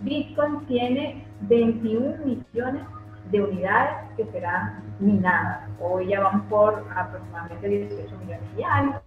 Bitcoin 0.00 0.66
tiene 0.66 1.24
21 1.42 2.24
millones 2.24 2.82
de 3.30 3.42
unidades 3.42 3.96
que 4.16 4.24
serán 4.26 4.82
minadas. 5.00 5.68
Hoy 5.80 6.08
ya 6.08 6.20
vamos 6.20 6.46
por 6.48 6.84
aproximadamente 6.94 7.68
18 7.68 8.16
millones 8.18 8.48
y 8.56 8.62
algo 8.62 9.00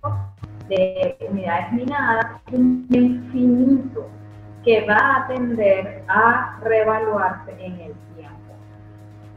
de 0.68 1.18
unidades 1.30 1.72
minadas, 1.72 2.26
un 2.52 2.86
infinito 2.90 4.08
que 4.64 4.86
va 4.86 5.18
a 5.18 5.28
tender 5.28 6.04
a 6.08 6.60
reevaluarse 6.62 7.52
en 7.52 7.74
el 7.80 7.94
tiempo. 8.16 8.54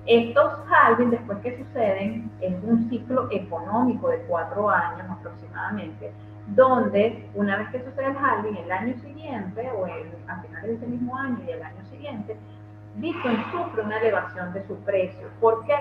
Estos 0.06 0.52
halving, 0.68 1.10
después 1.10 1.38
que 1.38 1.58
suceden, 1.58 2.30
es 2.40 2.54
un 2.64 2.90
ciclo 2.90 3.28
económico 3.30 4.08
de 4.08 4.18
cuatro 4.22 4.68
años 4.68 5.06
aproximadamente, 5.08 6.12
donde 6.48 7.28
una 7.34 7.58
vez 7.58 7.68
que 7.70 7.84
sucede 7.84 8.06
el 8.06 8.16
halving, 8.16 8.56
el 8.56 8.72
año 8.72 8.94
siguiente, 9.00 9.70
o 9.76 9.86
a 9.86 10.42
finales 10.42 10.70
de 10.70 10.74
ese 10.74 10.86
mismo 10.86 11.16
año 11.16 11.38
y 11.46 11.50
el 11.50 11.62
año 11.62 11.84
siguiente, 11.90 12.36
Bitcoin 12.96 13.44
sufre 13.50 13.82
una 13.82 13.98
elevación 13.98 14.52
de 14.52 14.66
su 14.66 14.76
precio. 14.80 15.28
¿Por 15.40 15.64
qué? 15.64 15.76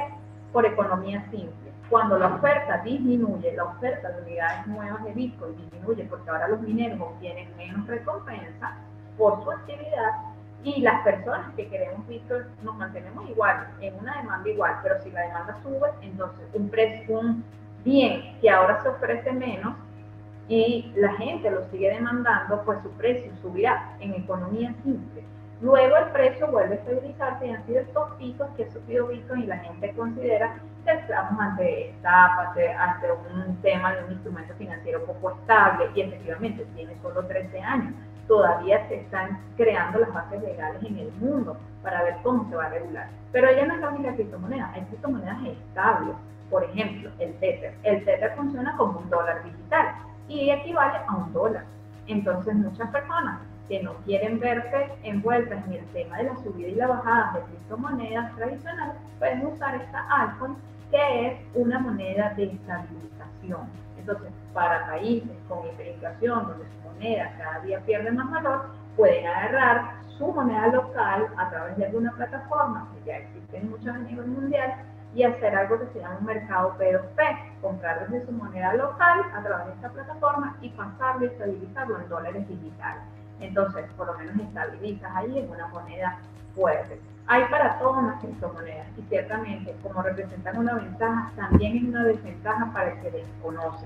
Por 0.54 0.66
economía 0.66 1.26
simple 1.32 1.72
cuando 1.92 2.18
la 2.18 2.28
oferta 2.28 2.78
disminuye, 2.78 3.54
la 3.54 3.66
oferta 3.66 4.10
de 4.10 4.22
unidades 4.22 4.66
nuevas 4.66 5.04
de 5.04 5.12
Bitcoin 5.12 5.58
disminuye 5.58 6.06
porque 6.06 6.30
ahora 6.30 6.48
los 6.48 6.62
mineros 6.62 7.02
obtienen 7.02 7.50
menos 7.58 7.86
recompensa 7.86 8.78
por 9.18 9.44
su 9.44 9.52
actividad 9.52 10.12
y 10.64 10.80
las 10.82 11.04
personas 11.04 11.54
que 11.56 11.68
queremos 11.68 12.08
Bitcoin 12.08 12.44
nos 12.64 12.78
mantenemos 12.78 13.30
igual, 13.30 13.68
en 13.82 13.94
una 14.00 14.16
demanda 14.22 14.50
igual, 14.50 14.80
pero 14.82 15.02
si 15.02 15.12
la 15.12 15.22
demanda 15.22 15.58
sube, 15.62 15.90
entonces 16.02 16.48
un 16.54 16.70
precio, 16.70 17.20
un 17.20 17.44
bien 17.84 18.38
que 18.40 18.50
ahora 18.50 18.82
se 18.82 18.88
ofrece 18.88 19.34
menos 19.34 19.76
y 20.52 20.92
la 20.98 21.14
gente 21.14 21.50
lo 21.50 21.64
sigue 21.70 21.90
demandando, 21.94 22.62
pues 22.66 22.78
su 22.84 22.92
precio 22.92 23.32
subirá 23.42 23.96
en 24.02 24.16
economía 24.16 24.76
simple. 24.84 25.24
Luego 25.62 25.96
el 25.96 26.12
precio 26.12 26.46
vuelve 26.48 26.76
a 26.76 26.78
estabilizarse 26.80 27.48
y 27.48 27.52
han 27.52 27.66
sido 27.66 27.80
estos 27.80 28.12
picos 28.16 28.50
que 28.58 28.66
ha 28.66 28.72
subido 28.72 29.08
Bitcoin 29.08 29.44
y 29.44 29.46
la 29.46 29.60
gente 29.60 29.94
considera 29.94 30.56
que 30.84 30.92
estamos 30.92 31.40
ante 31.40 31.92
esta, 31.92 32.50
ante, 32.50 32.70
ante 32.70 33.08
un 33.34 33.62
tema 33.62 33.94
de 33.94 34.04
un 34.04 34.12
instrumento 34.12 34.54
financiero 34.56 35.06
poco 35.06 35.32
estable 35.40 35.90
y 35.96 36.02
efectivamente 36.02 36.66
tiene 36.76 36.98
solo 37.02 37.26
13 37.28 37.62
años. 37.62 37.94
Todavía 38.28 38.86
se 38.90 38.96
están 38.96 39.40
creando 39.56 40.00
las 40.00 40.14
bases 40.14 40.42
legales 40.42 40.84
en 40.84 40.98
el 40.98 41.14
mundo 41.14 41.56
para 41.82 42.04
ver 42.04 42.18
cómo 42.24 42.50
se 42.50 42.58
va 42.58 42.66
a 42.66 42.70
regular. 42.70 43.08
Pero 43.32 43.48
ella 43.48 43.68
no 43.68 43.76
es 43.76 43.80
la 43.80 43.90
única 43.90 44.14
criptomoneda, 44.16 44.70
hay 44.74 44.82
criptomonedas 44.82 45.46
estables. 45.46 46.16
Por 46.50 46.66
ejemplo, 46.66 47.10
el 47.20 47.34
Tether. 47.36 47.74
El 47.84 48.04
Tether 48.04 48.36
funciona 48.36 48.76
como 48.76 49.00
un 49.00 49.10
dólar 49.10 49.42
digital 49.46 49.96
y 50.28 50.50
equivale 50.50 51.00
a 51.08 51.16
un 51.16 51.34
dólar. 51.34 51.66
Entonces 52.08 52.56
muchas 52.56 52.90
personas 52.90 53.40
que 53.68 53.82
no 53.82 53.94
quieren 54.06 54.40
verse 54.40 54.92
envueltas 55.04 55.66
en 55.68 55.74
el 55.74 55.86
tema 55.88 56.18
de 56.18 56.24
la 56.24 56.36
subida 56.38 56.68
y 56.68 56.76
la 56.76 56.88
bajada 56.88 57.34
de 57.34 57.42
criptomonedas 57.44 58.36
tradicionales, 58.36 58.96
pueden 59.18 59.46
usar 59.46 59.76
esta 59.76 60.00
altcoin, 60.10 60.56
que 60.90 61.28
es 61.28 61.40
una 61.54 61.80
moneda 61.80 62.34
de 62.36 62.46
estabilización. 62.46 63.70
Entonces, 63.98 64.32
para 64.54 64.88
países 64.88 65.38
con 65.48 65.66
hiperinflación, 65.68 66.48
donde 66.48 66.66
su 66.66 66.90
moneda 66.90 67.34
cada 67.38 67.60
día 67.62 67.80
pierde 67.86 68.12
más 68.12 68.30
valor, 68.30 68.66
pueden 68.98 69.26
agarrar 69.26 70.02
su 70.18 70.28
moneda 70.34 70.68
local 70.68 71.28
a 71.38 71.50
través 71.50 71.78
de 71.78 71.86
alguna 71.86 72.12
plataforma, 72.12 72.90
que 72.94 73.10
ya 73.10 73.18
existen 73.20 73.70
muchas 73.70 73.96
a 73.96 74.00
nivel 74.00 74.28
mundial, 74.28 74.74
y 75.14 75.24
hacer 75.24 75.56
algo 75.56 75.80
que 75.80 75.88
se 75.94 76.00
llama 76.00 76.18
un 76.20 76.26
mercado 76.26 76.76
P2P, 76.78 77.60
comprar 77.62 78.08
desde 78.08 78.26
su 78.26 78.32
moneda 78.32 78.74
local 78.74 79.22
a 79.34 79.44
través 79.44 79.68
de 79.68 79.74
esta 79.74 79.90
plataforma 79.90 80.58
y 80.62 80.70
pasarlo 80.70 81.26
y 81.26 81.28
estabilizarlo 81.28 82.00
en 82.00 82.10
dólares 82.10 82.48
digitales. 82.48 83.04
Entonces, 83.40 83.86
por 83.98 84.08
lo 84.08 84.18
menos 84.18 84.36
estabilizas 84.40 85.12
ahí 85.16 85.40
en 85.40 85.50
una 85.50 85.68
moneda 85.68 86.18
fuerte. 86.56 87.02
Hay 87.28 87.44
para 87.46 87.78
todas 87.80 88.04
las 88.04 88.20
criptomonedas 88.22 88.88
y 88.98 89.02
ciertamente, 89.04 89.76
como 89.84 90.02
representan 90.02 90.58
una 90.58 90.76
ventaja, 90.76 91.32
también 91.36 91.78
es 91.78 91.84
una 91.84 92.04
desventaja 92.04 92.72
para 92.74 92.92
el 92.92 93.02
que 93.02 93.12
desconoce. 93.12 93.86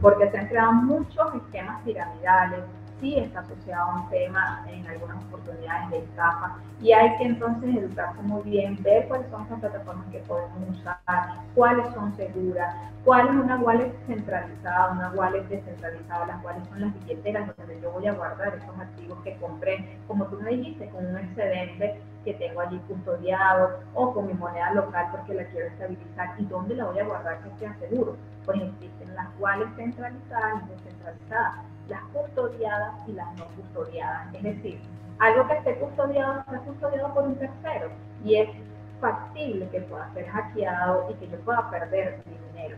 Porque 0.00 0.30
se 0.30 0.38
han 0.38 0.48
creado 0.48 0.72
muchos 0.72 1.34
esquemas 1.34 1.82
piramidales, 1.82 2.60
sí 3.04 3.18
está 3.18 3.40
asociado 3.40 3.90
a 3.90 3.94
un 3.96 4.08
tema 4.08 4.64
en 4.66 4.86
algunas 4.86 5.22
oportunidades 5.24 5.90
de 5.90 5.98
estafa. 5.98 6.56
Y 6.80 6.92
hay 6.92 7.14
que 7.18 7.24
entonces 7.24 7.76
educarse 7.76 8.22
muy 8.22 8.42
bien, 8.42 8.82
ver 8.82 9.06
cuáles 9.08 9.28
son 9.30 9.46
las 9.50 9.60
plataformas 9.60 10.06
que 10.10 10.20
podemos 10.20 10.70
usar, 10.70 10.96
cuáles 11.54 11.86
son 11.92 12.16
seguras, 12.16 12.74
cuál 13.04 13.28
es 13.28 13.34
una 13.34 13.56
wallet 13.58 13.92
centralizada, 14.06 14.92
una 14.92 15.10
wallet 15.10 15.46
descentralizada, 15.48 16.26
las 16.26 16.42
cuales 16.42 16.66
son 16.68 16.80
las 16.80 16.94
billeteras 16.94 17.54
donde 17.58 17.78
yo 17.82 17.90
voy 17.92 18.06
a 18.06 18.14
guardar 18.14 18.54
esos 18.54 18.78
activos 18.78 19.18
que 19.22 19.36
compré, 19.36 19.98
como 20.08 20.24
tú 20.26 20.40
me 20.40 20.50
dijiste, 20.50 20.88
con 20.88 21.04
un 21.04 21.18
excedente 21.18 22.00
que 22.24 22.32
tengo 22.34 22.62
allí 22.62 22.78
custodiado 22.88 23.80
o 23.92 24.14
con 24.14 24.26
mi 24.28 24.32
moneda 24.32 24.72
local 24.72 25.08
porque 25.10 25.34
la 25.34 25.44
quiero 25.44 25.66
estabilizar. 25.66 26.34
Y 26.38 26.46
dónde 26.46 26.74
la 26.74 26.86
voy 26.86 26.98
a 26.98 27.04
guardar 27.04 27.42
que 27.42 27.50
sea 27.58 27.76
seguro. 27.78 28.16
Pues 28.46 28.62
existen 28.62 29.14
las 29.14 29.28
wallets 29.38 29.76
centralizadas 29.76 30.62
y 30.64 30.70
descentralizadas 30.70 31.73
las 31.88 32.02
custodiadas 32.12 32.94
y 33.06 33.12
las 33.12 33.26
no 33.36 33.46
custodiadas. 33.56 34.34
Es 34.34 34.42
decir, 34.42 34.80
algo 35.18 35.46
que 35.46 35.54
esté 35.54 35.78
custodiado 35.78 36.40
está 36.40 36.58
custodiado 36.60 37.14
por 37.14 37.24
un 37.24 37.36
tercero 37.36 37.90
y 38.24 38.36
es 38.36 38.48
factible 39.00 39.68
que 39.68 39.80
pueda 39.82 40.12
ser 40.14 40.26
hackeado 40.28 41.10
y 41.10 41.14
que 41.14 41.28
yo 41.28 41.38
pueda 41.40 41.70
perder 41.70 42.22
mi 42.26 42.36
dinero. 42.52 42.76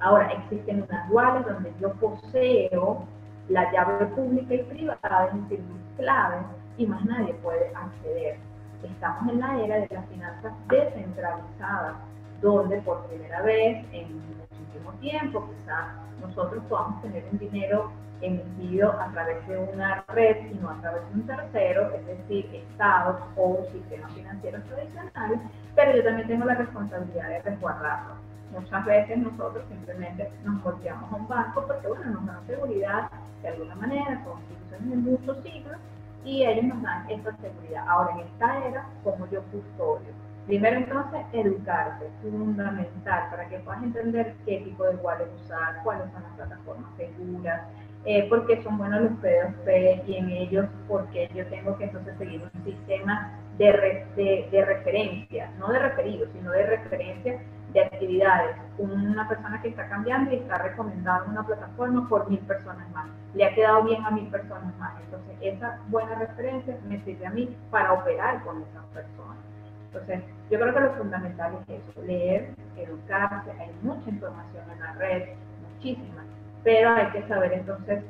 Ahora, 0.00 0.32
existen 0.32 0.82
unas 0.82 1.10
wallets 1.10 1.46
donde 1.46 1.72
yo 1.80 1.92
poseo 1.94 3.04
la 3.48 3.72
llave 3.72 4.06
pública 4.06 4.54
y 4.54 4.62
privada, 4.64 5.30
decir, 5.32 5.60
mis 5.60 5.96
claves, 5.96 6.44
y 6.76 6.86
más 6.86 7.04
nadie 7.04 7.34
puede 7.34 7.72
acceder. 7.74 8.36
Estamos 8.82 9.32
en 9.32 9.40
la 9.40 9.60
era 9.60 9.76
de 9.76 9.88
las 9.90 10.06
finanzas 10.06 10.52
descentralizadas, 10.68 11.96
donde 12.40 12.80
por 12.82 13.04
primera 13.06 13.42
vez 13.42 13.84
en 13.92 14.22
muchísimo 14.68 14.92
tiempo 15.00 15.48
quizás 15.48 15.88
nosotros 16.20 16.62
podamos 16.68 17.00
tener 17.02 17.24
un 17.30 17.38
dinero 17.38 17.90
emitido 18.20 18.92
a 19.00 19.10
través 19.12 19.46
de 19.46 19.56
una 19.58 20.04
red 20.08 20.50
y 20.50 20.54
no 20.54 20.70
a 20.70 20.80
través 20.80 21.02
de 21.08 21.14
un 21.14 21.26
tercero, 21.26 21.92
es 21.94 22.06
decir, 22.06 22.50
estados 22.52 23.16
o 23.36 23.64
sistemas 23.72 24.12
financieros 24.12 24.64
tradicionales, 24.64 25.40
pero 25.76 25.96
yo 25.96 26.04
también 26.04 26.28
tengo 26.28 26.44
la 26.44 26.54
responsabilidad 26.54 27.28
de 27.28 27.42
resguardarlo. 27.42 28.14
Muchas 28.50 28.84
veces 28.84 29.18
nosotros 29.18 29.64
simplemente 29.68 30.32
nos 30.42 30.62
volteamos 30.64 31.12
a 31.12 31.16
un 31.16 31.28
banco 31.28 31.64
porque, 31.66 31.86
bueno, 31.86 32.10
nos 32.10 32.26
dan 32.26 32.46
seguridad 32.46 33.10
de 33.42 33.48
alguna 33.48 33.74
manera, 33.76 34.24
son 34.24 34.40
instituciones 34.40 34.90
de 34.90 34.96
muchos 34.96 35.42
siglos, 35.44 35.76
y 36.24 36.44
ellos 36.44 36.64
nos 36.64 36.82
dan 36.82 37.08
esa 37.08 37.36
seguridad. 37.36 37.84
Ahora, 37.88 38.14
en 38.14 38.20
esta 38.26 38.66
era, 38.66 38.86
como 39.04 39.28
yo 39.30 39.42
custodio. 39.44 40.12
Primero 40.48 40.78
entonces, 40.78 41.20
educarte, 41.34 42.08
fundamental, 42.22 43.28
para 43.30 43.46
que 43.50 43.58
puedas 43.58 43.82
entender 43.82 44.34
qué 44.46 44.62
tipo 44.62 44.82
de 44.84 44.96
wallet 44.96 45.28
usar, 45.44 45.82
cuáles 45.84 46.10
son 46.10 46.22
las 46.22 46.32
plataformas 46.32 46.90
seguras, 46.96 47.68
eh, 48.06 48.26
porque 48.30 48.62
son 48.62 48.78
buenos 48.78 49.02
los 49.02 49.12
P2P 49.20 50.04
y 50.06 50.16
en 50.16 50.30
ellos 50.30 50.66
porque 50.88 51.28
yo 51.34 51.46
tengo 51.48 51.76
que 51.76 51.84
entonces 51.84 52.16
seguir 52.16 52.42
un 52.42 52.64
sistema 52.64 53.38
de, 53.58 54.48
de, 54.50 54.64
referencia, 54.64 55.52
no 55.58 55.68
de 55.68 55.80
referido, 55.80 56.26
sino 56.32 56.50
de 56.52 56.64
referencia 56.64 57.42
de 57.74 57.80
actividades. 57.82 58.56
Una 58.78 59.28
persona 59.28 59.60
que 59.60 59.68
está 59.68 59.86
cambiando 59.90 60.32
y 60.32 60.36
está 60.36 60.56
recomendando 60.56 61.30
una 61.30 61.44
plataforma 61.44 62.08
por 62.08 62.30
mil 62.30 62.40
personas 62.40 62.88
más. 62.92 63.08
Le 63.34 63.44
ha 63.44 63.54
quedado 63.54 63.84
bien 63.84 64.02
a 64.02 64.12
mil 64.12 64.28
personas 64.28 64.74
más. 64.78 64.94
Entonces, 65.04 65.36
esa 65.42 65.78
buena 65.88 66.14
referencia 66.14 66.78
me 66.88 67.04
sirve 67.04 67.26
a 67.26 67.30
mí 67.32 67.54
para 67.70 67.92
operar 67.92 68.42
con 68.44 68.62
esas 68.62 68.86
personas. 68.94 69.47
Entonces, 69.92 70.20
yo 70.50 70.60
creo 70.60 70.74
que 70.74 70.80
lo 70.80 70.94
fundamental 70.94 71.58
es 71.66 71.80
eso, 71.80 72.02
leer, 72.02 72.54
educarse, 72.76 73.50
hay 73.52 73.70
mucha 73.82 74.10
información 74.10 74.64
en 74.70 74.80
la 74.80 74.92
red, 74.94 75.28
muchísima, 75.74 76.24
pero 76.62 76.90
hay 76.90 77.06
que 77.10 77.26
saber 77.26 77.54
entonces, 77.54 78.04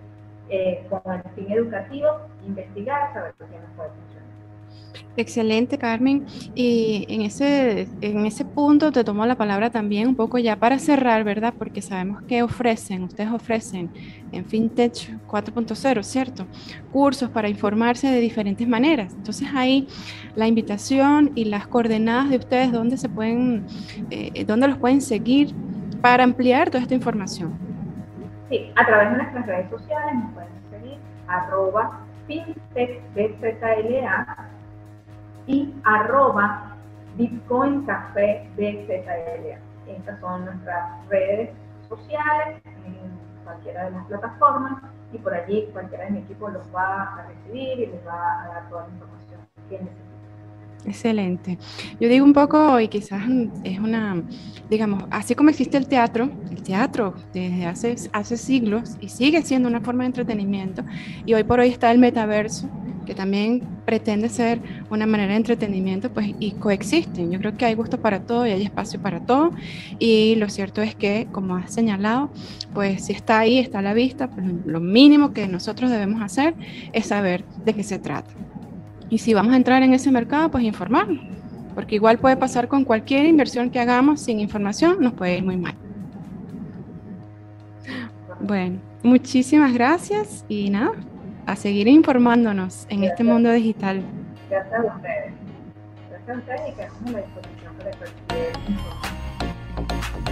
eh, 0.49 0.87
con 0.89 1.15
el 1.15 1.23
fin 1.35 1.53
educativo, 1.53 2.21
investigar, 2.45 3.13
saber 3.13 3.35
qué 3.39 3.45
nos 3.45 3.71
puede 3.77 3.91
funcionar. 3.91 4.18
Excelente, 5.19 5.77
Carmen. 5.79 6.25
Y 6.55 7.05
en 7.09 7.23
ese, 7.23 7.89
en 8.01 8.25
ese 8.25 8.45
punto 8.45 8.93
te 8.93 9.03
tomo 9.03 9.27
la 9.27 9.35
palabra 9.35 9.69
también 9.69 10.07
un 10.07 10.15
poco 10.15 10.39
ya 10.39 10.55
para 10.55 10.79
cerrar, 10.79 11.25
¿verdad? 11.25 11.53
Porque 11.59 11.83
sabemos 11.83 12.23
que 12.23 12.45
ofrecen, 12.45 13.03
ustedes 13.03 13.33
ofrecen 13.33 13.91
en 14.31 14.45
FinTech 14.45 15.19
4.0, 15.27 16.05
¿cierto? 16.05 16.47
Cursos 16.93 17.31
para 17.31 17.49
informarse 17.49 18.07
de 18.07 18.21
diferentes 18.21 18.69
maneras. 18.69 19.13
Entonces 19.13 19.49
ahí 19.57 19.89
la 20.37 20.47
invitación 20.47 21.33
y 21.35 21.47
las 21.47 21.67
coordenadas 21.67 22.31
de 22.31 22.37
ustedes, 22.37 22.71
¿dónde 22.71 22.97
se 22.97 23.09
pueden, 23.09 23.67
eh, 24.11 24.47
los 24.47 24.79
pueden 24.79 25.01
seguir 25.01 25.53
para 26.01 26.23
ampliar 26.23 26.71
toda 26.71 26.83
esta 26.83 26.95
información? 26.95 27.59
Sí, 28.49 28.71
a 28.77 28.87
través 28.87 29.11
de 29.11 29.17
nuestras 29.17 29.47
redes 29.47 29.69
sociales 29.69 30.15
nos 30.15 30.33
pueden 30.33 30.51
seguir 30.71 30.99
arroba 31.27 32.05
fintechbzla 32.29 34.49
y 35.49 35.75
arroba 35.85 36.77
Bitcoin 37.17 37.85
Café 37.87 38.49
BZLA. 38.57 39.59
Estas 39.89 40.21
son 40.21 40.45
nuestras 40.45 41.09
redes 41.09 41.51
sociales 41.89 42.63
en 42.85 43.19
cualquiera 43.43 43.87
de 43.87 43.91
las 43.93 44.07
plataformas 44.07 44.83
y 45.11 45.19
por 45.19 45.33
allí 45.33 45.67
cualquiera 45.73 46.05
de 46.05 46.11
mi 46.11 46.19
equipo 46.19 46.51
los 46.51 46.63
va 46.75 47.15
a 47.15 47.27
recibir 47.29 47.81
y 47.81 47.87
les 47.87 48.07
va 48.07 48.43
a 48.43 48.49
dar 48.49 48.69
toda 48.69 48.87
la 48.87 48.93
información 48.93 49.41
que 49.71 49.79
necesiten. 49.79 50.08
Excelente. 50.87 51.59
Yo 52.01 52.09
digo 52.09 52.25
un 52.25 52.33
poco, 52.33 52.81
y 52.81 52.89
quizás 52.89 53.23
es 53.65 53.79
una, 53.79 54.23
digamos, 54.71 55.05
así 55.11 55.35
como 55.35 55.51
existe 55.51 55.77
el 55.77 55.87
teatro, 55.87 56.31
el 56.51 56.63
teatro 56.63 57.15
desde 57.35 57.67
hace, 57.67 57.97
hace 58.13 58.37
siglos 58.37 58.97
y 59.01 59.09
sigue 59.09 59.43
siendo 59.43 59.69
una 59.69 59.81
forma 59.81 60.05
de 60.05 60.09
entretenimiento, 60.09 60.85
y 61.27 61.35
hoy 61.35 61.45
por 61.45 61.61
hoy 61.61 61.69
está 61.69 61.91
el 61.91 61.99
metaverso, 61.99 62.69
que 63.05 63.15
también 63.15 63.63
pretende 63.87 64.29
ser 64.29 64.61
una 64.91 65.07
manera 65.07 65.33
de 65.33 65.39
entretenimiento, 65.39 66.11
pues, 66.13 66.35
y 66.39 66.53
coexisten. 66.53 67.31
Yo 67.31 67.39
creo 67.39 67.57
que 67.57 67.65
hay 67.65 67.75
gusto 67.75 68.01
para 68.01 68.21
todo 68.21 68.47
y 68.47 68.51
hay 68.51 68.63
espacio 68.63 69.01
para 69.01 69.21
todo, 69.21 69.53
y 69.99 70.37
lo 70.37 70.49
cierto 70.49 70.81
es 70.81 70.95
que, 70.95 71.27
como 71.33 71.57
has 71.57 71.73
señalado, 71.73 72.31
pues 72.73 73.07
si 73.07 73.13
está 73.13 73.41
ahí, 73.41 73.59
está 73.59 73.81
a 73.81 73.83
la 73.83 73.95
vista, 73.95 74.29
pues 74.31 74.47
lo 74.65 74.81
mínimo 74.81 75.33
que 75.33 75.49
nosotros 75.49 75.91
debemos 75.91 76.23
hacer 76.23 76.55
es 76.93 77.07
saber 77.07 77.45
de 77.65 77.75
qué 77.75 77.83
se 77.83 77.99
trata. 77.99 78.31
Y 79.11 79.19
si 79.19 79.35
vamos 79.35 79.53
a 79.53 79.57
entrar 79.57 79.83
en 79.83 79.95
ese 79.95 80.11
mercado, 80.11 80.51
pues 80.51 80.65
informarnos, 80.65 81.21
porque 81.75 81.95
igual 81.95 82.19
puede 82.19 82.37
pasar 82.37 82.69
con 82.69 82.85
cualquier 82.85 83.27
inversión 83.27 83.71
que 83.71 83.81
hagamos 83.81 84.21
sin 84.21 84.41
información, 84.41 84.99
nos 85.01 85.15
puede 85.15 85.39
ir 85.39 85.45
muy 85.45 85.57
mal. 85.57 85.75
Bueno, 88.41 88.79
muchísimas 89.03 89.73
gracias 89.73 90.45
y 90.49 90.71
nada, 90.71 90.93
a 91.47 91.57
seguir 91.57 91.89
informándonos 91.89 92.87
en 92.91 93.05
este 93.05 93.25
mundo 93.25 93.51
digital. 93.51 94.03
Gracias 94.51 94.75
a 94.75 94.97
ustedes. 94.97 95.33
Gracias 96.11 96.37
a 96.37 96.39
ustedes 96.39 96.61
y 96.77 96.81
a 96.81 97.13
la 97.13 97.19
disposición 97.21 97.75
para. 99.75 100.28